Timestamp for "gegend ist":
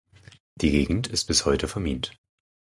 0.71-1.25